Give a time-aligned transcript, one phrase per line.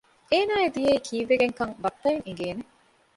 [0.31, 2.63] އޭނާ އެ ދިޔައީ ކީއްވެގެންކަން ބައްޕައަށް އެނގޭނެ